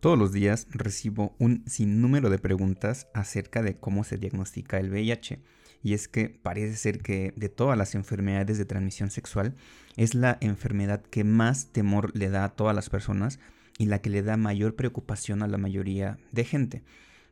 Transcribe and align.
Todos 0.00 0.18
los 0.18 0.32
días 0.32 0.66
recibo 0.70 1.34
un 1.38 1.62
sinnúmero 1.66 2.30
de 2.30 2.38
preguntas 2.38 3.06
acerca 3.12 3.62
de 3.62 3.76
cómo 3.76 4.02
se 4.02 4.16
diagnostica 4.16 4.78
el 4.78 4.90
VIH. 4.90 5.42
Y 5.82 5.92
es 5.92 6.08
que 6.08 6.30
parece 6.30 6.76
ser 6.76 7.00
que 7.00 7.34
de 7.36 7.50
todas 7.50 7.76
las 7.76 7.94
enfermedades 7.94 8.56
de 8.56 8.64
transmisión 8.64 9.10
sexual 9.10 9.54
es 9.98 10.14
la 10.14 10.38
enfermedad 10.40 11.02
que 11.02 11.22
más 11.22 11.66
temor 11.66 12.16
le 12.16 12.30
da 12.30 12.44
a 12.44 12.48
todas 12.48 12.74
las 12.74 12.88
personas 12.88 13.40
y 13.76 13.86
la 13.86 14.00
que 14.00 14.08
le 14.08 14.22
da 14.22 14.38
mayor 14.38 14.74
preocupación 14.74 15.42
a 15.42 15.48
la 15.48 15.58
mayoría 15.58 16.18
de 16.32 16.44
gente. 16.44 16.82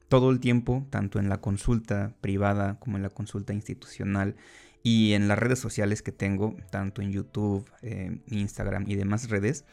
Todo 0.09 0.31
el 0.31 0.39
tiempo, 0.39 0.87
tanto 0.91 1.19
en 1.19 1.31
la 1.31 1.39
consulta 1.39 2.17
privada 2.21 2.79
como 2.81 2.99
en 2.99 3.03
la 3.03 3.11
consulta 3.11 3.55
institucional 3.55 4.37
y 4.83 5.15
en 5.15 5.27
las 5.27 5.39
redes 5.39 5.59
sociales 5.59 6.03
que 6.03 6.13
tengo, 6.13 6.55
tanto 6.71 7.01
en 7.01 7.13
YouTube, 7.13 7.67
eh, 7.81 8.21
Instagram 8.27 8.85
y 8.89 8.95
demás 8.97 9.31
redes, 9.31 9.65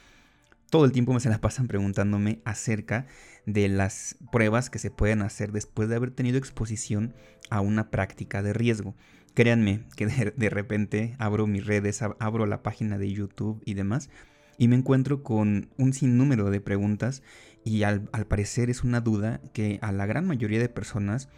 todo 0.75 0.83
el 0.83 0.91
tiempo 0.91 1.13
me 1.13 1.21
se 1.21 1.29
la 1.29 1.39
pasan 1.39 1.69
preguntándome 1.69 2.41
acerca 2.43 3.07
de 3.45 3.69
las 3.69 4.17
pruebas 4.29 4.69
que 4.69 4.77
se 4.77 4.91
pueden 4.91 5.21
hacer 5.21 5.53
después 5.53 5.87
de 5.87 5.95
haber 5.95 6.11
tenido 6.11 6.37
exposición 6.37 7.13
a 7.49 7.61
una 7.61 7.89
práctica 7.91 8.43
de 8.43 8.51
riesgo. 8.51 8.93
Créanme 9.33 9.85
que 9.95 10.05
de, 10.05 10.49
repente 10.49 11.15
abro 11.17 11.47
mis 11.47 11.65
redes, 11.65 12.01
abro 12.01 12.45
la 12.45 12.61
página 12.61 12.97
de 12.97 13.09
YouTube 13.09 13.61
y 13.63 13.75
demás 13.75 14.09
y 14.57 14.67
me 14.67 14.75
encuentro 14.75 15.23
con 15.23 15.69
un 15.77 15.93
sinnúmero 15.93 16.49
de 16.49 16.59
preguntas 16.59 17.23
y 17.63 17.83
al, 17.83 18.01
parecer 18.27 18.69
es 18.69 18.83
una 18.83 18.99
duda 18.99 19.39
que 19.53 19.79
a 19.81 19.93
la 19.93 20.05
gran 20.05 20.27
mayoría 20.27 20.59
de 20.59 20.67
personas 20.67 21.29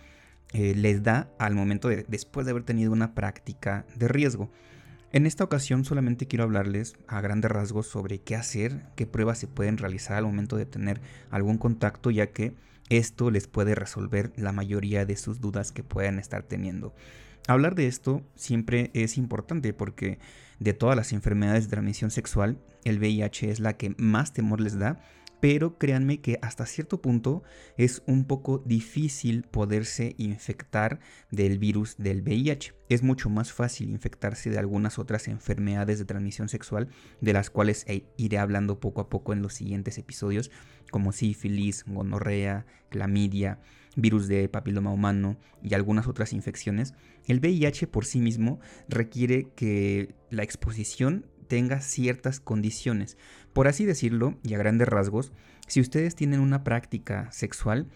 eh, 0.52 0.73
les 0.76 1.04
da 1.04 1.30
al 1.38 1.54
momento 1.54 1.90
de 1.90 2.08
después 2.08 2.48
de 2.48 2.54
haber 2.54 2.64
tenido 2.64 2.92
una 2.92 3.14
práctica 3.14 3.86
de 3.95 4.08
riesgo. 4.08 4.50
En 5.14 5.26
esta 5.26 5.46
ocasión 5.46 5.86
solamente 5.86 6.28
quiero 6.28 6.44
hablarles 6.44 6.98
a 7.08 7.22
grandes 7.22 7.50
rasgos 7.50 7.88
sobre 7.88 8.20
qué 8.20 8.36
hacer, 8.36 8.84
qué 8.96 9.08
pruebas 9.08 9.38
se 9.38 9.48
pueden 9.48 9.78
realizar 9.78 10.18
al 10.18 10.26
momento 10.26 10.58
de 10.58 10.66
tener 10.66 11.00
algún 11.32 11.58
contacto, 11.58 12.12
ya 12.12 12.32
que 12.32 12.56
esto 12.90 13.32
les 13.32 13.48
puede 13.48 13.74
resolver 13.74 14.34
la 14.36 14.52
mayoría 14.52 15.06
de 15.06 15.16
sus 15.16 15.40
dudas 15.40 15.72
que 15.72 15.84
puedan 15.84 16.20
estar 16.20 16.44
teniendo. 16.44 16.94
Hablar 17.48 17.76
de 17.76 17.88
esto 17.88 18.22
siempre 18.36 18.92
es 18.94 19.18
importante 19.18 19.72
porque 19.72 20.20
de 20.59 20.73
todas 20.73 20.98
las 20.98 21.14
enfermedades 21.14 21.66
de 21.66 21.72
transmisión 21.72 22.12
sexual, 22.12 22.59
el 22.84 23.00
VIH 23.00 23.50
es 23.50 23.59
la 23.62 23.78
que 23.78 23.96
más 23.98 24.34
temor 24.34 24.59
les 24.59 24.78
da 24.78 25.00
pero 25.40 25.78
créanme 25.78 26.20
que 26.22 26.40
hasta 26.42 26.66
cierto 26.66 27.02
punto 27.02 27.44
es 27.78 28.04
un 28.08 28.26
poco 28.26 28.60
difícil 28.66 29.44
poderse 29.44 30.16
infectar 30.18 31.00
del 31.32 31.60
virus 31.60 31.96
del 31.98 32.22
VIH. 32.22 32.74
Es 32.90 33.04
mucho 33.04 33.30
más 33.30 33.52
fácil 33.52 33.90
infectarse 33.90 34.50
de 34.50 34.58
algunas 34.58 34.98
otras 34.98 35.28
enfermedades 35.28 36.00
de 36.00 36.06
transmisión 36.06 36.50
sexual, 36.50 36.88
de 37.22 37.34
las 37.34 37.50
cuales 37.50 37.86
e, 37.88 38.06
iré 38.18 38.38
hablando 38.38 38.80
poco 38.80 39.02
a 39.02 39.10
poco 39.10 39.34
en 39.34 39.42
los 39.42 39.54
siguientes 39.54 39.98
episodios, 39.98 40.52
como 40.90 41.12
sífilis, 41.12 41.84
gonorrea, 41.86 42.66
clamidia, 42.90 43.60
virus 43.96 44.28
de 44.28 44.48
papiloma 44.48 44.92
humano 44.92 45.38
y 45.62 45.74
algunas 45.74 46.08
otras 46.08 46.34
infecciones. 46.34 46.94
El 47.26 47.40
VIH 47.40 47.88
por 47.88 48.06
sí 48.06 48.20
mismo 48.20 48.60
requiere 48.88 49.50
que 49.56 50.16
la 50.30 50.44
exposición 50.44 51.26
tenga 51.48 51.81
ciertas 51.81 52.40
condiciones. 52.40 53.17
Por 53.53 53.67
así 53.67 53.86
decirlo, 53.86 54.38
y 54.44 54.53
a 54.53 54.58
grandes 54.58 54.88
rasgos, 54.88 55.31
si 55.67 55.81
ustedes 55.81 56.16
tienen 56.16 56.40
una 56.40 56.64
práctica 56.64 57.31
sexual, 57.31 57.88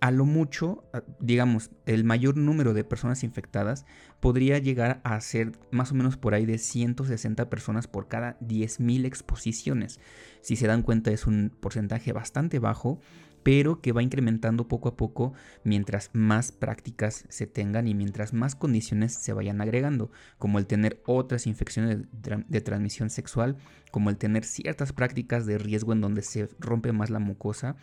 a 0.00 0.10
lo 0.10 0.24
mucho, 0.24 0.84
digamos, 1.20 1.70
el 1.86 2.04
mayor 2.04 2.36
número 2.36 2.74
de 2.74 2.84
personas 2.84 3.24
infectadas 3.24 3.84
podría 4.20 4.58
llegar 4.58 5.00
a 5.04 5.20
ser 5.20 5.52
más 5.70 5.92
o 5.92 5.94
menos 5.94 6.16
por 6.16 6.34
ahí 6.34 6.46
de 6.46 6.58
160 6.58 7.50
personas 7.50 7.86
por 7.86 8.08
cada 8.08 8.38
10.000 8.40 9.04
exposiciones. 9.06 10.00
Si 10.40 10.56
se 10.56 10.66
dan 10.66 10.82
cuenta 10.82 11.10
es 11.10 11.26
un 11.26 11.52
porcentaje 11.60 12.12
bastante 12.12 12.58
bajo 12.58 13.00
pero 13.42 13.80
que 13.80 13.92
va 13.92 14.02
incrementando 14.02 14.68
poco 14.68 14.90
a 14.90 14.96
poco 14.96 15.32
mientras 15.64 16.10
más 16.12 16.52
prácticas 16.52 17.24
se 17.28 17.46
tengan 17.46 17.88
y 17.88 17.94
mientras 17.94 18.32
más 18.32 18.54
condiciones 18.54 19.14
se 19.14 19.32
vayan 19.32 19.60
agregando, 19.60 20.10
como 20.38 20.58
el 20.58 20.66
tener 20.66 21.02
otras 21.06 21.46
infecciones 21.46 22.00
de, 22.12 22.60
transmisión 22.60 23.10
sexual, 23.10 23.56
como 23.90 24.10
el 24.10 24.18
tener 24.18 24.44
ciertas 24.44 24.92
prácticas 24.92 25.46
de 25.46 25.56
riesgo 25.56 25.92
en 25.92 26.00
donde 26.00 26.22
se 26.22 26.48
rompe 26.58 26.92
más 26.92 27.10
la 27.10 27.20
mucosa 27.20 27.76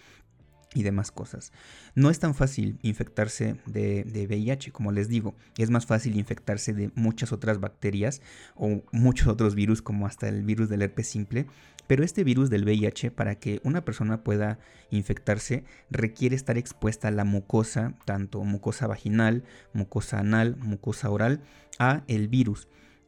y 0.75 0.84
demás 0.84 1.12
cosas. 1.12 1.52
No 1.96 2.12
es 2.12 2.19
tan 2.19 2.36
fácil 2.36 2.78
infectarse 2.84 3.56
de, 3.66 4.03
de, 4.03 4.28
VIH, 4.28 4.72
como 4.72 4.91
les 4.91 5.08
digo. 5.08 5.34
Es 5.58 5.72
más 5.72 5.88
fácil 5.88 6.18
infectarse 6.18 6.74
de 6.74 6.91
muchas 6.94 7.31
otras 7.31 7.59
bacterias 7.59 8.22
o 8.56 8.84
muchos 8.91 9.28
otros 9.28 9.56
virus, 9.56 9.81
como 9.81 10.06
hasta 10.06 10.28
el 10.28 10.44
virus 10.44 10.69
del 10.69 10.84
herpes 10.84 11.08
simple. 11.08 11.47
Pero 11.88 12.03
este 12.03 12.24
virus 12.24 12.50
del 12.50 12.66
VIH, 12.66 13.12
para 13.12 13.36
que 13.36 13.62
una 13.63 13.86
persona 13.86 14.24
pueda 14.24 14.59
infectarse, 14.91 15.63
requiere 15.90 16.36
estar 16.36 16.58
expuesta 16.58 17.07
a 17.07 17.12
la 17.12 17.24
mucosa, 17.24 17.94
tanto 18.06 18.44
mucosa 18.44 18.86
vaginal, 18.86 19.44
mucosa 19.74 20.19
anal, 20.19 20.57
mucosa 20.57 21.09
oral, 21.09 21.42
a 21.80 22.03
el 22.07 22.28
virus. 22.28 22.68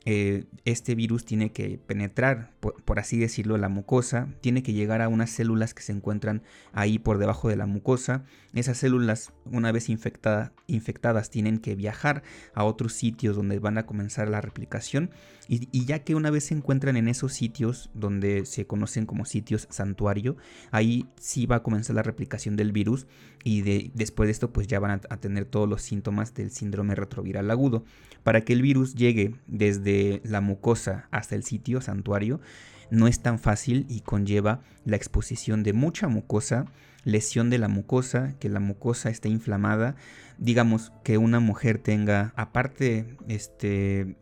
Eh, 0.09 0.45
este 0.63 0.95
virus 0.95 1.25
tiene 1.25 1.51
que 1.51 1.81
penetrar, 1.85 2.53
por, 2.61 2.97
así 2.97 3.17
decirlo, 3.17 3.57
la 3.57 3.67
mucosa, 3.67 4.29
tiene 4.39 4.63
que 4.63 4.71
llegar 4.71 5.01
a 5.01 5.09
unas 5.09 5.29
células 5.29 5.73
que 5.73 5.83
se 5.83 5.91
encuentran 5.91 6.43
ahí 6.71 6.97
por 6.97 7.17
debajo 7.17 7.49
de 7.49 7.57
la 7.57 7.65
mucosa. 7.65 8.23
Esas 8.53 8.77
células, 8.77 9.33
una 9.43 9.73
vez 9.73 9.89
infectadas, 9.89 11.29
tienen 11.29 11.57
que 11.57 11.75
viajar 11.75 12.23
a 12.53 12.63
otros 12.63 12.93
sitios 12.93 13.35
donde 13.35 13.59
van 13.59 13.77
a 13.77 13.85
comenzar 13.85 14.29
la 14.29 14.39
replicación. 14.39 15.11
Y, 15.49 15.85
ya 15.85 15.99
que 15.99 16.15
una 16.15 16.29
vez 16.29 16.45
se 16.45 16.53
encuentran 16.53 16.95
en 16.95 17.09
esos 17.09 17.33
sitios 17.33 17.89
donde 17.93 18.45
se 18.45 18.65
conocen 18.65 19.05
como 19.05 19.25
sitios 19.25 19.67
santuario, 19.69 20.37
ahí 20.71 21.09
sí 21.19 21.47
va 21.47 21.57
a 21.57 21.63
comenzar 21.63 21.97
la 21.97 22.03
replicación 22.03 22.55
del 22.55 22.71
virus 22.71 23.07
y 23.47 23.89
después 23.93 24.27
de 24.27 24.31
esto 24.31 24.51
pues 24.51 24.67
ya 24.67 24.77
van 24.81 24.91
a, 24.91 25.01
a 25.09 25.17
tener 25.21 25.45
todos 25.45 25.69
los 25.69 25.81
síntomas 25.81 26.33
del 26.33 26.51
síndrome 26.51 26.95
retroviral 26.95 27.49
agudo. 27.49 27.85
Para 28.23 28.41
que 28.41 28.51
el 28.51 28.61
virus 28.61 28.93
llegue 28.93 29.35
desde 29.47 30.21
la 30.25 30.41
mucosa 30.41 31.07
hasta 31.11 31.35
el 31.35 31.43
sitio 31.43 31.79
santuario 31.79 32.41
no 32.91 33.07
es 33.07 33.21
tan 33.21 33.39
fácil 33.39 33.85
y 33.87 34.01
conlleva 34.01 34.61
la 34.83 34.97
exposición 34.97 35.63
de 35.63 35.71
mucha 35.71 36.09
mucosa, 36.09 36.65
lesión 37.05 37.49
de 37.49 37.57
la 37.57 37.69
mucosa, 37.69 38.35
que 38.37 38.49
la 38.49 38.59
mucosa 38.59 39.09
esté 39.09 39.29
inflamada, 39.29 39.95
digamos 40.37 40.91
que 41.05 41.17
una 41.17 41.39
mujer 41.39 41.77
tenga 41.77 42.33
aparte 42.35 43.15
este 43.29 44.17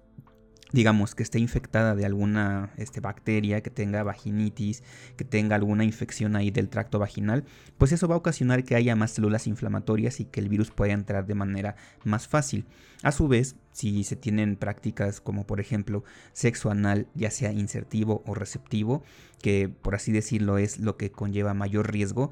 digamos 0.76 1.16
que 1.16 1.24
esté 1.24 1.40
infectada 1.40 1.96
de 1.96 2.06
alguna 2.06 2.70
este, 2.76 3.00
bacteria, 3.00 3.62
que 3.62 3.70
tenga 3.70 4.04
vaginitis, 4.04 4.84
que 5.16 5.24
tenga 5.24 5.56
alguna 5.56 5.86
infección 5.86 6.36
ahí 6.36 6.52
del 6.52 6.68
tracto 6.68 7.00
vaginal, 7.00 7.46
pues 7.78 7.94
eso 7.94 8.10
va 8.10 8.16
a 8.16 8.18
ocasionar 8.18 8.66
que 8.66 8.76
haya 8.76 8.94
más 8.98 9.12
células 9.12 9.48
inflamatorias 9.48 10.20
y 10.20 10.26
que 10.26 10.42
el 10.42 10.50
virus 10.50 10.72
pueda 10.72 10.92
entrar 10.92 11.26
de 11.28 11.34
manera 11.34 11.78
más 12.04 12.28
fácil. 12.28 12.66
A 13.04 13.14
su 13.14 13.30
vez, 13.30 13.56
si 13.72 14.04
se 14.04 14.18
tienen 14.18 14.58
prácticas 14.58 15.22
como 15.22 15.48
por 15.48 15.62
ejemplo 15.62 16.04
sexo 16.34 16.70
anal, 16.70 17.08
ya 17.16 17.32
sea 17.32 17.54
insertivo 17.54 18.22
o 18.26 18.36
receptivo, 18.36 19.02
que 19.42 19.70
por 19.70 19.96
así 19.96 20.12
decirlo 20.12 20.58
es 20.58 20.80
lo 20.80 20.98
que 20.98 21.10
conlleva 21.10 21.54
mayor 21.54 21.90
riesgo, 21.90 22.32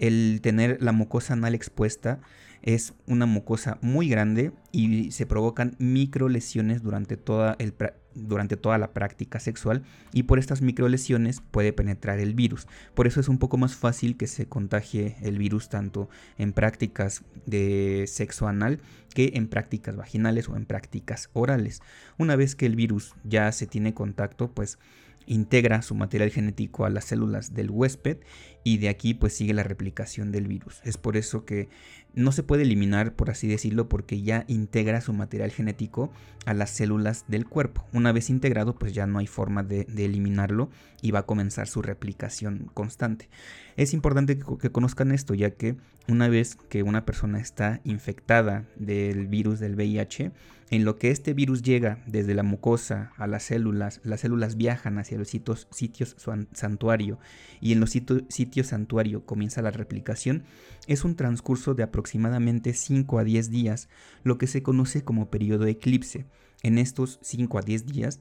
el 0.00 0.40
tener 0.42 0.82
la 0.82 0.90
mucosa 0.90 1.34
anal 1.34 1.54
expuesta 1.54 2.20
es 2.64 2.94
una 3.06 3.26
mucosa 3.26 3.78
muy 3.82 4.08
grande 4.08 4.50
y 4.72 5.10
se 5.12 5.26
provocan 5.26 5.76
micro 5.78 6.30
lesiones 6.30 6.82
durante 6.82 7.18
toda, 7.18 7.56
el, 7.58 7.74
durante 8.14 8.56
toda 8.56 8.78
la 8.78 8.94
práctica 8.94 9.38
sexual 9.38 9.82
y 10.14 10.22
por 10.22 10.38
estas 10.38 10.62
micro 10.62 10.88
lesiones 10.88 11.42
puede 11.50 11.74
penetrar 11.74 12.18
el 12.20 12.34
virus. 12.34 12.66
Por 12.94 13.06
eso 13.06 13.20
es 13.20 13.28
un 13.28 13.36
poco 13.36 13.58
más 13.58 13.76
fácil 13.76 14.16
que 14.16 14.26
se 14.26 14.46
contagie 14.46 15.16
el 15.20 15.36
virus 15.36 15.68
tanto 15.68 16.08
en 16.38 16.54
prácticas 16.54 17.22
de 17.44 18.06
sexo 18.08 18.48
anal 18.48 18.80
que 19.12 19.32
en 19.34 19.48
prácticas 19.48 19.94
vaginales 19.94 20.48
o 20.48 20.56
en 20.56 20.64
prácticas 20.64 21.28
orales. 21.34 21.82
Una 22.16 22.34
vez 22.34 22.56
que 22.56 22.64
el 22.64 22.76
virus 22.76 23.14
ya 23.24 23.52
se 23.52 23.66
tiene 23.66 23.92
contacto, 23.92 24.50
pues 24.50 24.78
integra 25.26 25.82
su 25.82 25.94
material 25.94 26.30
genético 26.30 26.84
a 26.84 26.90
las 26.90 27.04
células 27.04 27.54
del 27.54 27.70
huésped 27.70 28.18
y 28.62 28.78
de 28.78 28.88
aquí 28.88 29.14
pues 29.14 29.34
sigue 29.34 29.54
la 29.54 29.62
replicación 29.62 30.32
del 30.32 30.48
virus. 30.48 30.80
Es 30.84 30.96
por 30.96 31.16
eso 31.16 31.44
que 31.44 31.68
no 32.14 32.32
se 32.32 32.42
puede 32.42 32.62
eliminar, 32.62 33.14
por 33.14 33.30
así 33.30 33.48
decirlo, 33.48 33.88
porque 33.88 34.22
ya 34.22 34.44
integra 34.48 35.00
su 35.00 35.12
material 35.12 35.50
genético 35.50 36.12
a 36.46 36.54
las 36.54 36.70
células 36.70 37.24
del 37.28 37.46
cuerpo. 37.46 37.86
Una 37.92 38.12
vez 38.12 38.30
integrado, 38.30 38.74
pues 38.74 38.92
ya 38.92 39.06
no 39.06 39.18
hay 39.18 39.26
forma 39.26 39.62
de, 39.62 39.86
eliminarlo 39.96 40.70
y 41.02 41.10
va 41.10 41.20
a 41.20 41.26
comenzar 41.26 41.66
su 41.66 41.82
replicación 41.82 42.70
constante. 42.74 43.28
Es 43.76 43.94
importante 43.94 44.38
que, 44.38 44.70
conozcan 44.70 45.12
esto, 45.12 45.34
ya 45.34 45.50
que 45.50 45.76
una 46.08 46.28
vez 46.28 46.56
que 46.68 46.82
una 46.82 47.04
persona 47.04 47.40
está 47.40 47.80
infectada 47.84 48.64
del 48.76 49.26
virus 49.26 49.58
del 49.58 49.74
VIH, 49.74 50.32
en 50.70 50.84
lo 50.84 50.96
que 50.96 51.10
este 51.10 51.34
virus 51.34 51.62
llega 51.62 52.02
desde 52.06 52.34
la 52.34 52.42
mucosa 52.42 53.12
a 53.16 53.26
las 53.26 53.44
células, 53.44 54.00
las 54.02 54.20
células 54.20 54.56
viajan 54.56 54.98
hacia 54.98 55.18
los 55.18 55.28
sitios, 55.28 55.68
sitios 55.70 56.16
santuario 56.52 57.18
y 57.60 57.72
en 57.72 57.80
los 57.80 57.90
sitios 57.90 58.66
santuario 58.66 59.24
comienza 59.24 59.62
la 59.62 59.70
replicación, 59.70 60.42
es 60.86 61.04
un 61.04 61.16
transcurso 61.16 61.74
de 61.74 61.82
aproximadamente 61.82 62.03
5 62.06 63.18
a 63.18 63.24
10 63.24 63.50
días, 63.50 63.88
lo 64.22 64.38
que 64.38 64.46
se 64.46 64.62
conoce 64.62 65.04
como 65.04 65.30
periodo 65.30 65.66
eclipse. 65.66 66.26
En 66.62 66.78
estos 66.78 67.18
5 67.22 67.58
a 67.58 67.62
10 67.62 67.86
días, 67.86 68.20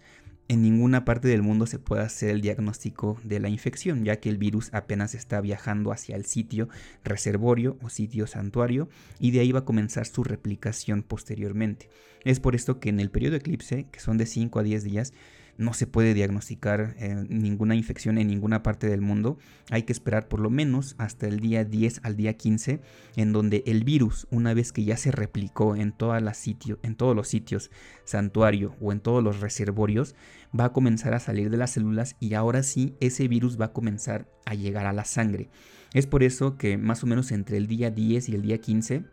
en 0.50 0.62
ninguna 0.62 1.06
parte 1.06 1.30
del 1.30 1.42
mundo 1.42 1.66
se 1.68 1.80
puede 1.80 2.04
hacer 2.04 2.30
el 2.30 2.42
diagnóstico 2.42 3.18
de 3.24 3.40
la 3.40 3.48
infección, 3.48 4.04
ya 4.04 4.18
que 4.18 4.30
el 4.30 4.38
virus 4.38 4.70
apenas 4.74 5.16
está 5.16 5.40
viajando 5.40 5.92
hacia 5.94 6.18
el 6.18 6.26
sitio 6.26 6.68
reservorio 7.04 7.78
o 7.82 7.90
sitio 7.90 8.28
santuario 8.28 8.90
y 9.20 9.32
de 9.32 9.40
ahí 9.40 9.52
va 9.54 9.60
a 9.60 9.66
comenzar 9.66 10.06
su 10.06 10.24
replicación 10.24 11.02
posteriormente. 11.02 11.90
Es 12.26 12.40
por 12.40 12.56
esto 12.56 12.80
que 12.80 12.90
en 12.90 13.00
el 13.00 13.10
periodo 13.10 13.32
de 13.32 13.38
eclipse, 13.38 13.86
que 13.90 14.00
son 14.00 14.18
de 14.18 14.26
5 14.26 14.60
a 14.60 14.64
10 14.64 14.84
días, 14.84 15.14
no 15.58 15.74
se 15.74 15.88
puede 15.88 16.14
diagnosticar 16.14 16.96
eh, 16.98 17.26
ninguna 17.30 17.76
infección 17.76 18.18
en 18.18 18.28
ninguna 18.28 18.64
parte 18.64 18.88
del 18.88 19.02
mundo. 19.02 19.38
Hay 19.70 19.84
que 19.84 19.94
esperar 19.94 20.28
por 20.28 20.40
lo 20.40 20.50
menos 20.50 20.96
hasta 20.98 21.28
el 21.28 21.40
día 21.40 21.64
10 21.64 22.02
al 22.04 22.16
día 22.16 22.34
15, 22.34 22.82
en 23.16 23.34
donde 23.34 23.64
el 23.66 23.84
virus, 23.84 24.28
una 24.32 24.54
vez 24.54 24.72
que 24.72 24.84
ya 24.84 24.98
se 24.98 25.12
replicó 25.12 25.76
en, 25.76 25.82
en 25.82 26.96
todos 26.96 27.16
los 27.16 27.28
sitios, 27.28 27.72
santuario 28.04 28.76
o 28.82 28.92
en 28.92 29.00
todos 29.00 29.24
los 29.24 29.40
reservorios, 29.40 30.16
va 30.58 30.66
a 30.66 30.74
comenzar 30.74 31.14
a 31.14 31.20
salir 31.20 31.50
de 31.50 31.58
las 31.58 31.72
células 31.72 32.16
y 32.20 32.34
ahora 32.34 32.64
sí 32.64 32.96
ese 33.00 33.28
virus 33.28 33.60
va 33.60 33.66
a 33.66 33.74
comenzar 33.74 34.28
a 34.46 34.56
llegar 34.56 34.86
a 34.86 34.94
la 34.94 35.06
sangre. 35.06 35.50
Es 35.94 36.08
por 36.08 36.24
eso 36.24 36.58
que 36.58 36.78
más 36.78 37.04
o 37.04 37.08
menos 37.08 37.32
entre 37.32 37.58
el 37.58 37.68
día 37.68 37.92
10 37.92 38.30
y 38.30 38.36
el 38.36 38.42
día 38.42 38.58
15, 38.58 39.06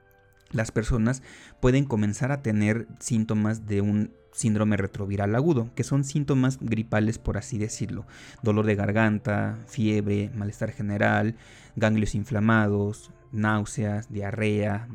las 0.51 0.71
personas 0.73 1.23
pueden 1.61 1.85
comenzar 1.85 2.33
a 2.33 2.43
tener 2.43 2.87
síntomas 2.99 3.67
de 3.67 3.81
un 3.81 4.13
síndrome 4.33 4.77
retroviral 4.77 5.35
agudo, 5.35 5.71
que 5.75 5.85
son 5.85 6.05
síntomas 6.05 6.59
gripales 6.61 7.19
por 7.19 7.37
así 7.37 7.59
decirlo. 7.59 8.07
Dolor 8.43 8.67
de 8.67 8.77
garganta, 8.77 9.59
fiebre, 9.67 10.31
malestar 10.35 10.73
general, 10.73 11.37
ganglios 11.77 12.15
inflamados, 12.15 13.11
náuseas, 13.33 14.13
diarrea, 14.13 14.89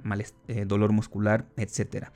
eh, 0.48 0.66
dolor 0.66 0.92
muscular, 0.92 1.46
etc. 1.58 2.08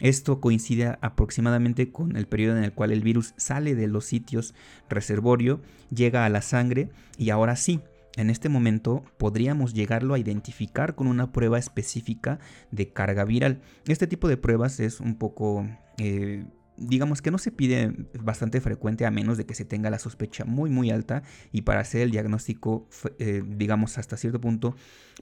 Esto 0.00 0.40
coincide 0.40 0.98
aproximadamente 1.00 1.92
con 1.92 2.16
el 2.16 2.26
periodo 2.26 2.56
en 2.56 2.64
el 2.64 2.72
cual 2.72 2.90
el 2.90 3.02
virus 3.02 3.34
sale 3.36 3.74
de 3.74 3.86
los 3.86 4.04
sitios 4.04 4.54
reservorio, 4.88 5.60
llega 5.94 6.24
a 6.24 6.28
la 6.28 6.42
sangre 6.42 6.90
y 7.18 7.30
ahora 7.30 7.56
sí, 7.56 7.80
en 8.16 8.30
este 8.30 8.48
momento 8.48 9.04
podríamos 9.18 9.74
llegarlo 9.74 10.14
a 10.14 10.18
identificar 10.18 10.94
con 10.94 11.06
una 11.06 11.32
prueba 11.32 11.58
específica 11.58 12.38
de 12.70 12.92
carga 12.92 13.24
viral. 13.24 13.60
Este 13.86 14.06
tipo 14.06 14.28
de 14.28 14.36
pruebas 14.36 14.80
es 14.80 15.00
un 15.00 15.16
poco 15.16 15.66
eh, 15.98 16.44
digamos 16.76 17.22
que 17.22 17.30
no 17.30 17.38
se 17.38 17.50
pide 17.50 17.92
bastante 18.20 18.60
frecuente 18.60 19.04
a 19.06 19.10
menos 19.10 19.36
de 19.36 19.44
que 19.44 19.54
se 19.54 19.64
tenga 19.64 19.90
la 19.90 19.98
sospecha 19.98 20.44
muy 20.44 20.70
muy 20.70 20.90
alta 20.90 21.22
y 21.52 21.62
para 21.62 21.80
hacer 21.80 22.02
el 22.02 22.10
diagnóstico 22.10 22.88
eh, 23.18 23.42
digamos 23.46 23.98
hasta 23.98 24.16
cierto 24.16 24.40
punto 24.40 24.74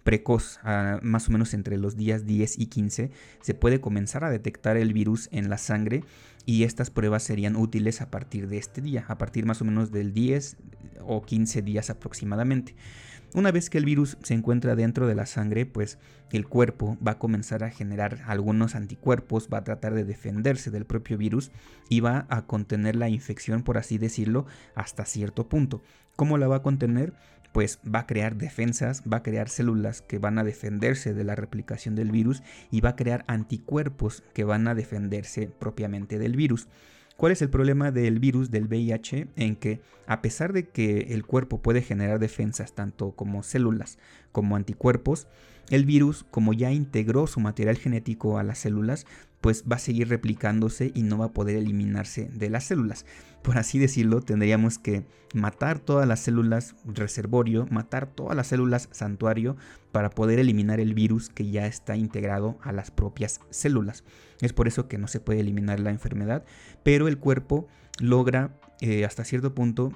precoz 0.03 0.61
más 1.03 1.29
o 1.29 1.33
menos 1.33 1.55
entre 1.55 1.77
los 1.77 1.97
días 1.97 2.25
10 2.25 2.59
y 2.59 2.67
15 2.67 3.11
se 3.41 3.55
puede 3.55 3.81
comenzar 3.81 4.25
a 4.25 4.31
detectar 4.31 4.77
el 4.77 4.93
virus 4.93 5.29
en 5.33 5.51
la 5.51 5.59
sangre 5.59 6.05
y 6.47 6.65
estas 6.65 6.91
pruebas 6.91 7.23
serían 7.23 7.57
útiles 7.57 8.01
a 8.01 8.11
partir 8.11 8.49
de 8.49 8.59
este 8.59 8.81
día 8.81 9.05
a 9.09 9.19
partir 9.19 9.45
más 9.45 9.61
o 9.61 9.65
menos 9.65 9.91
del 9.91 10.15
10 10.15 10.57
o 11.01 11.23
15 11.23 11.63
días 11.63 11.91
aproximadamente 11.91 12.75
una 13.35 13.53
vez 13.53 13.71
que 13.71 13.79
el 13.79 13.85
virus 13.85 14.17
se 14.23 14.35
encuentra 14.35 14.75
dentro 14.75 15.07
de 15.07 15.15
la 15.15 15.27
sangre, 15.27 15.67
pues 15.67 15.99
el 16.33 16.47
cuerpo 16.47 16.99
va 17.07 17.13
a 17.13 17.19
comenzar 17.19 17.63
a 17.65 17.71
generar 17.71 18.19
algunos 18.27 18.75
anticuerpos, 18.75 19.49
va 19.53 19.59
a 19.59 19.65
tratar 19.65 19.95
de 19.95 20.05
defenderse 20.05 20.71
del 20.71 20.85
propio 20.85 21.17
virus 21.17 21.51
y 21.89 22.01
va 22.01 22.27
a 22.29 22.47
contener 22.47 22.97
la 22.97 23.09
infección, 23.09 23.63
por 23.63 23.79
así 23.79 23.99
decirlo, 23.99 24.47
hasta 24.75 25.05
cierto 25.05 25.49
punto. 25.49 25.83
¿Cómo 26.17 26.39
la 26.39 26.49
va 26.49 26.57
a 26.57 26.63
contener? 26.63 27.15
Pues 27.53 27.81
va 27.83 28.01
a 28.01 28.07
crear 28.07 28.37
defensas, 28.37 29.03
va 29.11 29.19
a 29.19 29.23
crear 29.23 29.49
células 29.49 30.03
que 30.03 30.19
van 30.19 30.39
a 30.39 30.45
defenderse 30.45 31.15
de 31.15 31.25
la 31.25 31.35
replicación 31.35 31.95
del 31.95 32.11
virus 32.11 32.43
y 32.71 32.81
va 32.81 32.91
a 32.91 32.97
crear 32.97 33.25
anticuerpos 33.27 34.23
que 34.35 34.45
van 34.45 34.69
a 34.69 34.75
defenderse 34.75 35.49
propiamente 35.49 36.19
del 36.19 36.37
virus. 36.37 36.69
¿Cuál 37.21 37.33
es 37.33 37.43
el 37.43 37.51
problema 37.51 37.91
del 37.91 38.19
virus 38.19 38.51
del 38.51 38.67
VIH? 38.67 39.29
En 39.37 39.55
que 39.55 39.83
a 40.07 40.23
pesar 40.23 40.55
de 40.55 40.69
que 40.69 41.09
el 41.11 41.27
cuerpo 41.27 41.61
puede 41.61 41.83
generar 41.83 42.19
defensas 42.19 42.73
tanto 42.73 43.11
como 43.11 43.43
células 43.43 43.99
como 44.33 44.57
anticuerpos, 44.57 45.27
el 45.71 45.85
virus, 45.85 46.25
como 46.31 46.53
ya 46.53 46.73
integró 46.73 47.27
su 47.27 47.41
material 47.41 47.79
genético 47.79 48.39
a 48.39 48.43
las 48.43 48.59
células, 48.59 49.07
pues 49.41 49.65
va 49.71 49.77
a 49.77 49.79
seguir 49.79 50.09
replicándose 50.09 50.93
y 50.95 51.03
no 51.03 51.19
va 51.19 51.27
a 51.27 51.33
poder 51.33 51.57
eliminarse 51.57 52.29
de 52.35 52.51
las 52.51 52.65
células. 52.65 53.07
Por 53.43 53.57
así 53.57 53.79
decirlo, 53.79 54.21
tendríamos 54.21 54.79
que 54.79 55.05
matar 55.33 55.79
todas 55.79 56.07
las 56.07 56.21
células 56.21 56.75
reservorio, 56.85 57.67
matar 57.71 58.07
todas 58.07 58.37
las 58.37 58.49
células 58.49 58.89
santuario 58.93 59.57
para 59.93 60.11
poder 60.11 60.39
eliminar 60.39 60.79
el 60.79 60.93
virus 60.93 61.31
que 61.31 61.51
ya 61.51 61.67
está 61.67 61.97
integrado 61.97 62.59
a 62.63 62.73
las 62.73 62.91
propias 62.91 63.41
células. 63.49 64.05
Es 64.41 64.53
por 64.53 64.69
eso 64.69 64.89
que 64.89 64.99
no 64.99 65.09
se 65.09 65.21
puede 65.21 65.41
eliminar 65.41 65.81
la 65.81 65.91
enfermedad, 65.91 66.45
pero 66.83 67.09
el 67.09 67.19
cuerpo 67.19 67.67
logra 67.99 68.59
eh, 68.81 69.05
hasta 69.05 69.25
cierto 69.25 69.55
punto 69.55 69.93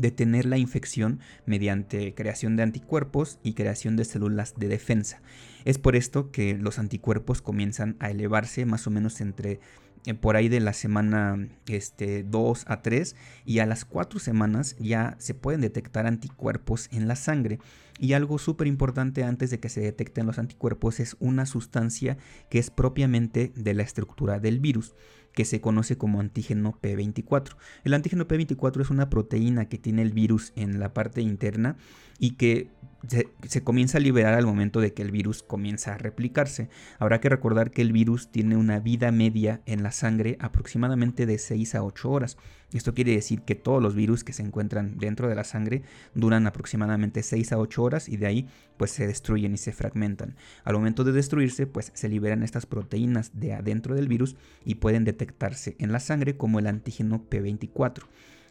detener 0.00 0.46
la 0.46 0.58
infección 0.58 1.20
mediante 1.46 2.14
creación 2.14 2.56
de 2.56 2.62
anticuerpos 2.62 3.38
y 3.42 3.54
creación 3.54 3.96
de 3.96 4.04
células 4.04 4.54
de 4.56 4.68
defensa. 4.68 5.22
Es 5.64 5.78
por 5.78 5.96
esto 5.96 6.30
que 6.30 6.54
los 6.54 6.78
anticuerpos 6.78 7.42
comienzan 7.42 7.96
a 8.00 8.10
elevarse 8.10 8.64
más 8.66 8.86
o 8.86 8.90
menos 8.90 9.20
entre 9.20 9.60
eh, 10.06 10.14
por 10.14 10.36
ahí 10.36 10.48
de 10.48 10.60
la 10.60 10.72
semana 10.72 11.48
este, 11.66 12.22
2 12.22 12.64
a 12.68 12.80
3 12.80 13.16
y 13.44 13.58
a 13.58 13.66
las 13.66 13.84
4 13.84 14.18
semanas 14.18 14.74
ya 14.78 15.14
se 15.18 15.34
pueden 15.34 15.60
detectar 15.60 16.06
anticuerpos 16.06 16.88
en 16.90 17.06
la 17.06 17.16
sangre. 17.16 17.58
Y 17.98 18.14
algo 18.14 18.38
súper 18.38 18.66
importante 18.66 19.24
antes 19.24 19.50
de 19.50 19.60
que 19.60 19.68
se 19.68 19.82
detecten 19.82 20.26
los 20.26 20.38
anticuerpos 20.38 21.00
es 21.00 21.16
una 21.20 21.44
sustancia 21.44 22.16
que 22.48 22.58
es 22.58 22.70
propiamente 22.70 23.52
de 23.54 23.74
la 23.74 23.82
estructura 23.82 24.40
del 24.40 24.58
virus 24.58 24.94
que 25.32 25.44
se 25.44 25.60
conoce 25.60 25.96
como 25.96 26.20
antígeno 26.20 26.78
P24. 26.82 27.56
El 27.84 27.94
antígeno 27.94 28.26
P24 28.26 28.80
es 28.80 28.90
una 28.90 29.10
proteína 29.10 29.68
que 29.68 29.78
tiene 29.78 30.02
el 30.02 30.12
virus 30.12 30.52
en 30.56 30.80
la 30.80 30.92
parte 30.92 31.22
interna 31.22 31.76
y 32.18 32.32
que 32.32 32.70
se, 33.06 33.62
comienza 33.62 33.98
a 33.98 34.00
liberar 34.00 34.34
al 34.34 34.46
momento 34.46 34.80
de 34.80 34.92
que 34.92 35.02
el 35.02 35.10
virus 35.10 35.42
comienza 35.42 35.94
a 35.94 35.98
replicarse. 35.98 36.68
Habrá 36.98 37.20
que 37.20 37.28
recordar 37.28 37.70
que 37.70 37.82
el 37.82 37.92
virus 37.92 38.30
tiene 38.30 38.56
una 38.56 38.78
vida 38.78 39.10
media 39.10 39.62
en 39.66 39.82
la 39.82 39.92
sangre 39.92 40.36
aproximadamente 40.40 41.26
de 41.26 41.38
6 41.38 41.74
a 41.76 41.82
8 41.82 42.10
horas. 42.10 42.36
Esto 42.72 42.94
quiere 42.94 43.12
decir 43.12 43.42
que 43.42 43.54
todos 43.54 43.82
los 43.82 43.94
virus 43.94 44.22
que 44.22 44.32
se 44.32 44.42
encuentran 44.42 44.98
dentro 44.98 45.28
de 45.28 45.34
la 45.34 45.44
sangre 45.44 45.82
duran 46.14 46.46
aproximadamente 46.46 47.22
6 47.22 47.52
a 47.52 47.58
8 47.58 47.82
horas 47.82 48.08
y 48.08 48.16
de 48.16 48.26
ahí 48.26 48.48
pues 48.76 48.90
se 48.92 49.06
destruyen 49.06 49.54
y 49.54 49.58
se 49.58 49.72
fragmentan. 49.72 50.36
Al 50.62 50.74
momento 50.74 51.02
de 51.02 51.12
destruirse 51.12 51.66
pues 51.66 51.90
se 51.94 52.08
liberan 52.08 52.42
estas 52.42 52.66
proteínas 52.66 53.32
de 53.34 53.54
adentro 53.54 53.94
del 53.94 54.08
virus 54.08 54.36
y 54.64 54.76
pueden 54.76 55.04
detectarse 55.04 55.74
en 55.78 55.90
la 55.90 56.00
sangre 56.00 56.36
como 56.36 56.58
el 56.58 56.66
antígeno 56.66 57.24
P24 57.28 58.04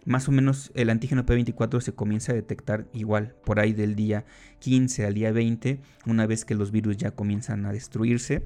más 0.05 0.27
o 0.27 0.31
menos 0.31 0.71
el 0.75 0.89
antígeno 0.89 1.25
P24 1.25 1.81
se 1.81 1.93
comienza 1.93 2.31
a 2.31 2.35
detectar 2.35 2.87
igual 2.93 3.35
por 3.45 3.59
ahí 3.59 3.73
del 3.73 3.95
día 3.95 4.25
15 4.59 5.05
al 5.05 5.13
día 5.13 5.31
20, 5.31 5.81
una 6.05 6.25
vez 6.25 6.45
que 6.45 6.55
los 6.55 6.71
virus 6.71 6.97
ya 6.97 7.11
comienzan 7.11 7.65
a 7.65 7.71
destruirse. 7.71 8.43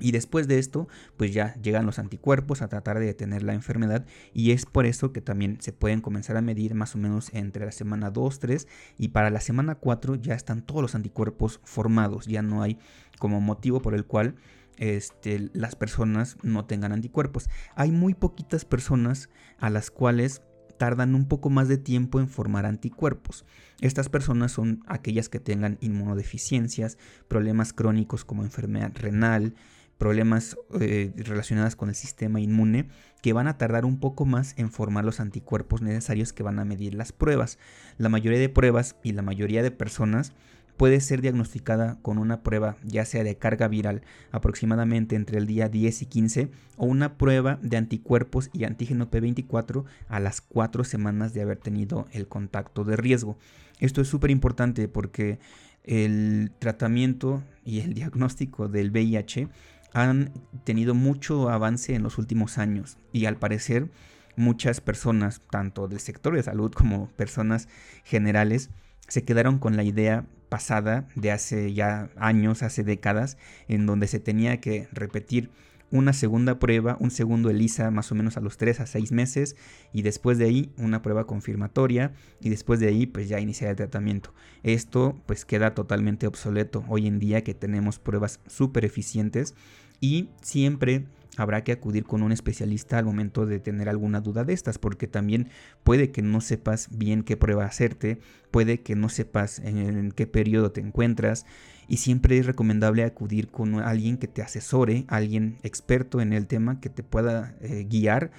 Y 0.00 0.12
después 0.12 0.46
de 0.46 0.60
esto, 0.60 0.86
pues 1.16 1.32
ya 1.34 1.54
llegan 1.60 1.84
los 1.84 1.98
anticuerpos 1.98 2.62
a 2.62 2.68
tratar 2.68 3.00
de 3.00 3.06
detener 3.06 3.42
la 3.42 3.54
enfermedad 3.54 4.06
y 4.32 4.52
es 4.52 4.64
por 4.64 4.86
eso 4.86 5.12
que 5.12 5.20
también 5.20 5.58
se 5.60 5.72
pueden 5.72 6.00
comenzar 6.00 6.36
a 6.36 6.40
medir 6.40 6.74
más 6.74 6.94
o 6.94 6.98
menos 6.98 7.34
entre 7.34 7.64
la 7.64 7.72
semana 7.72 8.10
2, 8.10 8.38
3 8.38 8.68
y 8.96 9.08
para 9.08 9.30
la 9.30 9.40
semana 9.40 9.74
4 9.74 10.14
ya 10.14 10.34
están 10.34 10.62
todos 10.62 10.82
los 10.82 10.94
anticuerpos 10.94 11.60
formados, 11.64 12.26
ya 12.26 12.42
no 12.42 12.62
hay 12.62 12.78
como 13.18 13.40
motivo 13.40 13.82
por 13.82 13.94
el 13.94 14.04
cual 14.04 14.36
este, 14.76 15.50
las 15.52 15.74
personas 15.74 16.36
no 16.42 16.64
tengan 16.64 16.92
anticuerpos. 16.92 17.50
Hay 17.74 17.90
muy 17.90 18.14
poquitas 18.14 18.64
personas 18.64 19.28
a 19.58 19.70
las 19.70 19.90
cuales 19.90 20.42
tardan 20.78 21.14
un 21.14 21.26
poco 21.26 21.50
más 21.50 21.68
de 21.68 21.76
tiempo 21.76 22.20
en 22.20 22.28
formar 22.28 22.66
anticuerpos. 22.66 23.44
Estas 23.80 24.08
personas 24.08 24.52
son 24.52 24.82
aquellas 24.86 25.28
que 25.28 25.40
tengan 25.40 25.78
inmunodeficiencias, 25.80 26.98
problemas 27.28 27.72
crónicos 27.72 28.24
como 28.24 28.42
enfermedad 28.42 28.92
renal, 28.94 29.54
problemas 29.98 30.56
eh, 30.80 31.12
relacionados 31.16 31.76
con 31.76 31.88
el 31.88 31.94
sistema 31.94 32.40
inmune 32.40 32.88
que 33.20 33.32
van 33.32 33.48
a 33.48 33.58
tardar 33.58 33.84
un 33.84 33.98
poco 33.98 34.24
más 34.24 34.54
en 34.56 34.70
formar 34.70 35.04
los 35.04 35.20
anticuerpos 35.20 35.82
necesarios 35.82 36.32
que 36.32 36.44
van 36.44 36.58
a 36.60 36.64
medir 36.64 36.94
las 36.94 37.12
pruebas. 37.12 37.58
La 37.98 38.08
mayoría 38.08 38.38
de 38.38 38.48
pruebas 38.48 38.96
y 39.02 39.12
la 39.12 39.22
mayoría 39.22 39.62
de 39.62 39.72
personas 39.72 40.32
puede 40.78 41.00
ser 41.00 41.20
diagnosticada 41.20 41.98
con 42.00 42.16
una 42.16 42.42
prueba 42.42 42.76
ya 42.84 43.04
sea 43.04 43.24
de 43.24 43.36
carga 43.36 43.68
viral 43.68 44.02
aproximadamente 44.30 45.16
entre 45.16 45.36
el 45.36 45.46
día 45.46 45.68
10 45.68 46.02
y 46.02 46.06
15 46.06 46.50
o 46.76 46.86
una 46.86 47.18
prueba 47.18 47.58
de 47.60 47.76
anticuerpos 47.76 48.48
y 48.54 48.64
antígeno 48.64 49.10
P24 49.10 49.84
a 50.08 50.20
las 50.20 50.40
4 50.40 50.84
semanas 50.84 51.34
de 51.34 51.42
haber 51.42 51.58
tenido 51.58 52.06
el 52.12 52.28
contacto 52.28 52.84
de 52.84 52.96
riesgo. 52.96 53.36
Esto 53.80 54.00
es 54.00 54.08
súper 54.08 54.30
importante 54.30 54.88
porque 54.88 55.40
el 55.82 56.52
tratamiento 56.58 57.42
y 57.64 57.80
el 57.80 57.92
diagnóstico 57.92 58.68
del 58.68 58.90
VIH 58.90 59.48
han 59.92 60.32
tenido 60.64 60.94
mucho 60.94 61.50
avance 61.50 61.94
en 61.94 62.04
los 62.04 62.18
últimos 62.18 62.56
años 62.56 62.98
y 63.12 63.26
al 63.26 63.36
parecer 63.36 63.90
muchas 64.36 64.80
personas, 64.80 65.42
tanto 65.50 65.88
del 65.88 65.98
sector 65.98 66.36
de 66.36 66.42
salud 66.44 66.70
como 66.72 67.08
personas 67.16 67.68
generales, 68.04 68.70
se 69.08 69.24
quedaron 69.24 69.58
con 69.58 69.76
la 69.76 69.82
idea 69.82 70.26
pasada 70.48 71.06
de 71.14 71.30
hace 71.30 71.72
ya 71.74 72.10
años, 72.16 72.62
hace 72.62 72.84
décadas, 72.84 73.36
en 73.68 73.86
donde 73.86 74.06
se 74.06 74.20
tenía 74.20 74.60
que 74.60 74.88
repetir 74.92 75.50
una 75.90 76.12
segunda 76.12 76.58
prueba, 76.58 76.96
un 77.00 77.10
segundo 77.10 77.50
ELISA 77.50 77.90
más 77.90 78.12
o 78.12 78.14
menos 78.14 78.36
a 78.36 78.40
los 78.40 78.56
3 78.58 78.80
a 78.80 78.86
6 78.86 79.12
meses 79.12 79.56
y 79.92 80.02
después 80.02 80.38
de 80.38 80.44
ahí 80.44 80.72
una 80.76 81.00
prueba 81.02 81.26
confirmatoria 81.26 82.12
y 82.40 82.50
después 82.50 82.78
de 82.80 82.88
ahí 82.88 83.06
pues 83.06 83.28
ya 83.28 83.40
iniciar 83.40 83.70
el 83.70 83.76
tratamiento. 83.76 84.34
Esto 84.62 85.20
pues 85.26 85.44
queda 85.44 85.74
totalmente 85.74 86.26
obsoleto 86.26 86.84
hoy 86.88 87.06
en 87.06 87.18
día 87.18 87.42
que 87.42 87.54
tenemos 87.54 87.98
pruebas 87.98 88.40
súper 88.46 88.84
eficientes 88.84 89.54
y 90.00 90.28
siempre 90.42 91.06
habrá 91.38 91.64
que 91.64 91.72
acudir 91.72 92.04
con 92.04 92.22
un 92.22 92.32
especialista 92.32 92.98
al 92.98 93.04
momento 93.04 93.46
de 93.46 93.60
tener 93.60 93.88
alguna 93.88 94.20
duda 94.20 94.44
de 94.44 94.52
estas, 94.52 94.78
porque 94.78 95.06
también 95.06 95.48
puede 95.84 96.10
que 96.10 96.20
no 96.20 96.40
sepas 96.40 96.88
bien 96.90 97.22
qué 97.22 97.36
prueba 97.36 97.64
hacerte, 97.64 98.18
puede 98.50 98.80
que 98.80 98.96
no 98.96 99.08
sepas 99.08 99.60
en, 99.60 100.10
qué 100.12 100.26
periodo 100.26 100.72
te 100.72 100.80
encuentras, 100.80 101.46
y 101.86 101.98
siempre 101.98 102.38
es 102.38 102.46
recomendable 102.46 103.04
acudir 103.04 103.48
con 103.48 103.76
alguien 103.80 104.18
que 104.18 104.26
te 104.26 104.42
asesore, 104.42 105.04
alguien 105.08 105.58
experto 105.62 106.20
en 106.20 106.32
el 106.32 106.46
tema 106.46 106.80
que 106.80 106.90
te 106.90 107.02
pueda 107.02 107.54
eh, 107.60 107.86
guiar 107.88 108.30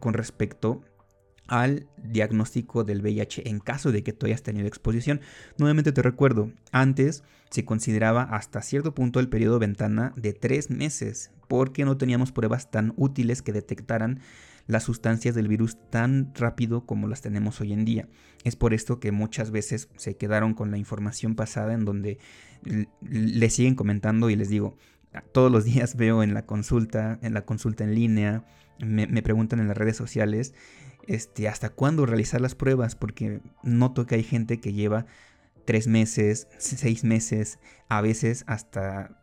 con 0.00 0.12
respecto 0.12 0.82
al 1.46 1.86
diagnóstico 1.96 2.82
del 2.82 3.02
VIH 3.02 3.48
en 3.48 3.60
caso 3.60 3.92
de 3.92 4.02
que 4.02 4.12
tú 4.12 4.26
hayas 4.26 4.42
tenido 4.42 4.66
exposición. 4.66 5.20
Nuevamente 5.58 5.92
te 5.92 6.02
recuerdo, 6.02 6.50
antes 6.72 7.22
se 7.50 7.64
consideraba 7.64 8.22
hasta 8.22 8.62
cierto 8.62 8.94
punto 8.94 9.20
el 9.20 9.28
periodo 9.28 9.58
ventana 9.58 10.12
de 10.16 10.32
tres 10.32 10.70
meses 10.70 11.30
porque 11.48 11.84
no 11.84 11.96
teníamos 11.96 12.32
pruebas 12.32 12.70
tan 12.70 12.92
útiles 12.96 13.42
que 13.42 13.52
detectaran 13.52 14.20
las 14.66 14.82
sustancias 14.82 15.34
del 15.34 15.48
virus 15.48 15.78
tan 15.90 16.32
rápido 16.34 16.86
como 16.86 17.06
las 17.06 17.22
tenemos 17.22 17.60
hoy 17.60 17.72
en 17.72 17.84
día. 17.84 18.08
Es 18.44 18.56
por 18.56 18.74
esto 18.74 18.98
que 18.98 19.12
muchas 19.12 19.50
veces 19.50 19.88
se 19.96 20.16
quedaron 20.16 20.54
con 20.54 20.70
la 20.70 20.78
información 20.78 21.34
pasada 21.34 21.72
en 21.72 21.84
donde 21.84 22.18
le 23.00 23.50
siguen 23.50 23.74
comentando 23.74 24.28
y 24.28 24.36
les 24.36 24.48
digo, 24.48 24.76
todos 25.32 25.52
los 25.52 25.64
días 25.64 25.94
veo 25.96 26.22
en 26.22 26.34
la 26.34 26.46
consulta, 26.46 27.18
en 27.22 27.34
la 27.34 27.44
consulta 27.44 27.84
en 27.84 27.94
línea, 27.94 28.44
me, 28.78 29.06
me 29.06 29.22
preguntan 29.22 29.60
en 29.60 29.68
las 29.68 29.76
redes 29.76 29.96
sociales 29.96 30.54
este, 31.06 31.48
hasta 31.48 31.70
cuándo 31.70 32.04
realizar 32.06 32.40
las 32.40 32.54
pruebas, 32.54 32.96
porque 32.96 33.40
noto 33.62 34.06
que 34.06 34.16
hay 34.16 34.24
gente 34.24 34.60
que 34.60 34.72
lleva 34.72 35.06
tres 35.64 35.86
meses, 35.86 36.48
seis 36.58 37.04
meses, 37.04 37.58
a 37.88 38.00
veces 38.00 38.44
hasta, 38.46 39.20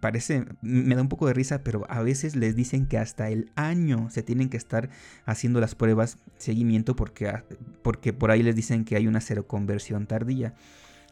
parece, 0.00 0.46
me 0.62 0.94
da 0.94 1.02
un 1.02 1.08
poco 1.08 1.26
de 1.26 1.34
risa, 1.34 1.62
pero 1.62 1.84
a 1.88 2.02
veces 2.02 2.36
les 2.36 2.56
dicen 2.56 2.86
que 2.86 2.98
hasta 2.98 3.28
el 3.30 3.50
año 3.54 4.08
se 4.10 4.22
tienen 4.22 4.48
que 4.48 4.56
estar 4.56 4.90
haciendo 5.24 5.60
las 5.60 5.74
pruebas 5.74 6.18
seguimiento 6.38 6.96
porque, 6.96 7.28
ah, 7.28 7.44
porque 7.82 8.12
por 8.12 8.30
ahí 8.30 8.42
les 8.42 8.56
dicen 8.56 8.84
que 8.84 8.96
hay 8.96 9.06
una 9.06 9.20
seroconversión 9.20 10.06
tardía. 10.06 10.54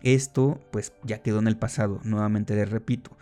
Esto 0.02 0.60
pues 0.70 0.92
ya 1.04 1.22
quedó 1.22 1.38
en 1.38 1.48
el 1.48 1.56
pasado, 1.56 2.00
nuevamente 2.04 2.54
les 2.54 2.70
repito. 2.70 3.16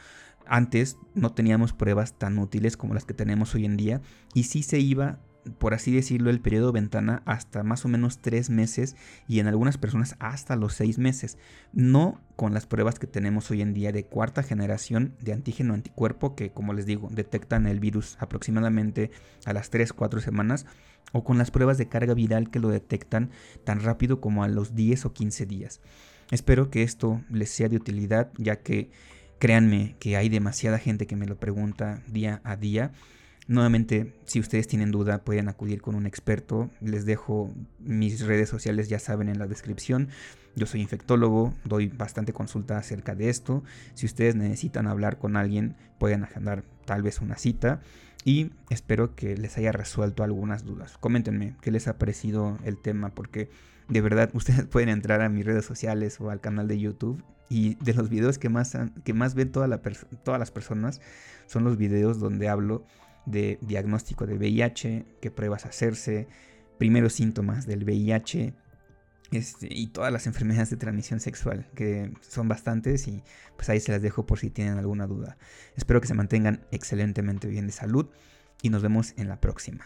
Antes 0.47 0.97
no 1.15 1.33
teníamos 1.33 1.73
pruebas 1.73 2.19
tan 2.19 2.39
útiles 2.39 2.77
como 2.77 2.95
las 2.95 3.05
que 3.05 3.15
tenemos 3.15 3.55
hoy 3.55 3.67
en 3.67 3.77
día 3.77 4.01
y 4.35 4.45
sí 4.45 4.63
se 4.63 4.81
iba 4.81 5.21
por 5.59 5.75
así 5.75 5.93
decirlo, 5.93 6.31
el 6.31 6.41
periodo 6.41 6.73
ventana 6.73 7.23
hasta 7.25 7.63
más 7.63 7.85
o 7.85 7.89
menos 7.89 8.21
tres 8.21 8.51
meses 8.51 8.97
y 9.27 9.41
en 9.41 9.47
algunas 9.47 9.79
personas 9.79 10.17
hasta 10.19 10.57
los 10.57 10.75
seis 10.75 10.99
meses. 10.99 11.39
No 11.73 12.21
con 12.37 12.55
las 12.55 12.67
pruebas 12.67 12.99
que 12.99 13.07
tenemos 13.07 13.51
hoy 13.51 13.63
en 13.63 13.75
día 13.75 13.93
de 13.93 14.05
cuarta 14.05 14.43
generación 14.43 15.15
de 15.21 15.33
antígeno 15.33 15.75
anticuerpo 15.75 16.35
que, 16.35 16.51
como 16.51 16.73
les 16.73 16.87
digo, 16.87 17.09
detectan 17.11 17.67
el 17.67 17.81
virus 17.81 18.17
aproximadamente 18.21 19.11
a 19.45 19.53
las 19.53 19.71
3-4 19.71 20.21
semanas 20.21 20.67
o 21.13 21.25
con 21.25 21.39
las 21.39 21.51
pruebas 21.51 21.79
de 21.79 21.89
carga 21.89 22.15
viral 22.15 22.51
que 22.51 22.61
lo 22.61 22.69
detectan 22.69 23.31
tan 23.65 23.81
rápido 23.81 24.21
como 24.21 24.45
a 24.45 24.49
los 24.49 24.75
10 24.75 25.07
o 25.07 25.13
15 25.13 25.47
días. 25.47 25.81
Espero 26.31 26.71
que 26.71 26.83
esto 26.83 27.23
les 27.31 27.51
sea 27.51 27.69
de 27.69 27.77
utilidad 27.77 28.31
ya 28.37 28.57
que 28.57 28.91
créanme 29.39 29.97
que 29.99 30.17
hay 30.17 30.29
demasiada 30.29 30.79
gente 30.79 31.07
que 31.07 31.17
me 31.17 31.27
lo 31.27 31.41
pregunta 31.41 32.03
día 32.07 32.41
a 32.45 32.57
día 32.57 32.93
Nuevamente, 33.51 34.15
si 34.27 34.39
ustedes 34.39 34.69
tienen 34.69 34.93
duda, 34.93 35.25
pueden 35.25 35.49
acudir 35.49 35.83
con 35.83 35.97
un 35.97 36.07
experto. 36.07 36.71
Les 36.81 37.05
dejo 37.05 37.53
mis 37.81 38.25
redes 38.25 38.49
sociales, 38.49 38.89
ya 38.89 39.01
saben, 39.01 39.29
en 39.29 39.41
la 39.41 39.49
descripción. 39.49 40.09
Yo 40.55 40.67
soy 40.67 40.83
infectólogo, 40.83 41.53
doy 41.65 41.89
bastante 41.89 42.33
consulta 42.33 42.79
acerca 42.79 43.17
de 43.17 43.29
esto. 43.29 43.65
Si 43.95 44.07
ustedes 44.07 44.37
necesitan 44.37 44.87
hablar 44.87 45.19
con 45.19 45.35
alguien, 45.35 45.75
pueden 45.99 46.23
agendar 46.23 46.63
tal 46.85 47.03
vez 47.03 47.21
una 47.21 47.37
cita. 47.39 47.81
Y 48.25 48.53
espero 48.69 49.17
que 49.17 49.37
les 49.37 49.59
haya 49.59 49.73
resuelto 49.73 50.23
algunas 50.23 50.65
dudas. 50.65 50.97
Coméntenme 50.99 51.57
qué 51.61 51.73
les 51.73 51.89
ha 51.89 51.99
parecido 51.99 52.57
el 52.63 52.81
tema, 52.81 53.09
porque 53.11 53.51
de 53.89 54.01
verdad 54.01 54.31
ustedes 54.35 54.67
pueden 54.67 54.91
entrar 54.91 55.23
a 55.23 55.29
mis 55.29 55.45
redes 55.45 55.65
sociales 55.65 56.21
o 56.21 56.31
al 56.31 56.41
canal 56.41 56.69
de 56.69 56.79
YouTube. 56.79 57.25
Y 57.49 57.75
de 57.83 57.95
los 57.95 58.11
videos 58.11 58.39
que 58.39 58.49
más, 58.49 58.79
que 59.03 59.13
más 59.13 59.35
ven 59.35 59.51
todas 59.51 59.69
las 59.69 60.51
personas 60.53 61.01
son 61.49 61.65
los 61.65 61.77
videos 61.77 62.21
donde 62.21 62.49
hablo 62.49 62.85
de 63.31 63.59
diagnóstico 63.63 64.27
de 64.27 64.35
VIH, 64.35 65.05
qué 65.21 65.31
pruebas 65.31 65.67
hacerse, 65.67 66.29
primeros 66.79 67.13
síntomas 67.13 67.67
del 67.67 67.85
VIH 67.85 68.55
este, 69.33 69.69
y 69.71 69.89
todas 69.89 70.13
las 70.13 70.27
enfermedades 70.27 70.71
de 70.71 70.77
transmisión 70.77 71.21
sexual, 71.21 71.69
que 71.75 72.13
son 72.21 72.49
bastantes 72.49 73.07
y 73.07 73.23
pues 73.57 73.69
ahí 73.69 73.81
se 73.81 73.93
las 73.93 74.03
dejo 74.03 74.27
por 74.27 74.39
si 74.39 74.51
tienen 74.51 74.79
alguna 74.79 75.07
duda. 75.07 75.37
Espero 75.77 76.01
que 76.01 76.09
se 76.09 76.15
mantengan 76.15 76.67
excelentemente 76.73 77.47
bien 77.47 77.67
de 77.67 77.73
salud 77.73 78.07
y 78.63 78.71
nos 78.71 78.83
vemos 78.83 79.15
en 79.17 79.29
la 79.29 79.41
próxima. 79.41 79.85